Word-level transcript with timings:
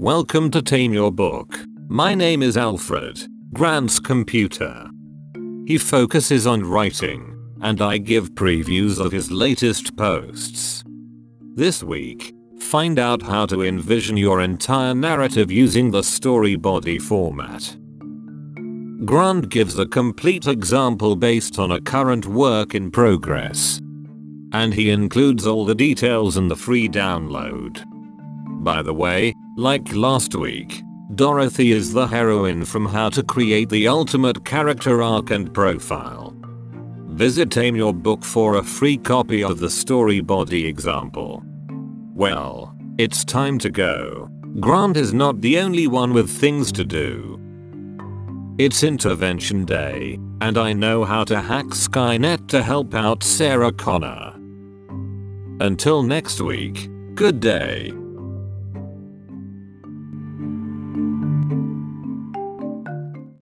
Welcome 0.00 0.50
to 0.52 0.62
Tame 0.62 0.94
Your 0.94 1.12
Book. 1.12 1.58
My 1.88 2.14
name 2.14 2.42
is 2.42 2.56
Alfred, 2.56 3.20
Grant's 3.52 4.00
computer. 4.00 4.88
He 5.66 5.76
focuses 5.76 6.46
on 6.46 6.64
writing, 6.64 7.38
and 7.60 7.82
I 7.82 7.98
give 7.98 8.30
previews 8.30 8.98
of 8.98 9.12
his 9.12 9.30
latest 9.30 9.94
posts. 9.98 10.84
This 11.54 11.82
week, 11.82 12.32
find 12.60 12.98
out 12.98 13.20
how 13.20 13.44
to 13.44 13.62
envision 13.62 14.16
your 14.16 14.40
entire 14.40 14.94
narrative 14.94 15.50
using 15.50 15.90
the 15.90 16.02
story 16.02 16.56
body 16.56 16.98
format. 16.98 17.76
Grant 19.04 19.50
gives 19.50 19.78
a 19.78 19.84
complete 19.84 20.46
example 20.46 21.14
based 21.14 21.58
on 21.58 21.72
a 21.72 21.80
current 21.82 22.24
work 22.24 22.74
in 22.74 22.90
progress. 22.90 23.82
And 24.54 24.72
he 24.72 24.88
includes 24.88 25.46
all 25.46 25.66
the 25.66 25.74
details 25.74 26.38
in 26.38 26.48
the 26.48 26.56
free 26.56 26.88
download. 26.88 27.84
By 28.64 28.80
the 28.80 28.94
way, 28.94 29.34
like 29.56 29.92
last 29.94 30.34
week, 30.34 30.82
Dorothy 31.14 31.72
is 31.72 31.92
the 31.92 32.06
heroine 32.06 32.64
from 32.64 32.86
How 32.86 33.08
to 33.10 33.22
Create 33.22 33.68
the 33.68 33.88
Ultimate 33.88 34.44
Character 34.44 35.02
Arc 35.02 35.30
and 35.30 35.52
Profile. 35.52 36.34
Visit 37.08 37.50
Tame 37.50 37.74
Your 37.74 37.92
Book 37.92 38.24
for 38.24 38.56
a 38.56 38.62
free 38.62 38.96
copy 38.96 39.42
of 39.42 39.58
the 39.58 39.68
story 39.68 40.20
body 40.20 40.66
example. 40.66 41.42
Well, 42.14 42.74
it's 42.96 43.24
time 43.24 43.58
to 43.58 43.70
go. 43.70 44.28
Grant 44.60 44.96
is 44.96 45.12
not 45.12 45.40
the 45.40 45.58
only 45.58 45.86
one 45.86 46.12
with 46.12 46.30
things 46.30 46.70
to 46.72 46.84
do. 46.84 47.36
It's 48.58 48.84
intervention 48.84 49.64
day, 49.64 50.18
and 50.40 50.58
I 50.58 50.72
know 50.72 51.04
how 51.04 51.24
to 51.24 51.40
hack 51.40 51.66
Skynet 51.66 52.46
to 52.48 52.62
help 52.62 52.94
out 52.94 53.22
Sarah 53.22 53.72
Connor. 53.72 54.34
Until 55.60 56.02
next 56.02 56.40
week, 56.40 56.88
good 57.14 57.40
day. 57.40 57.92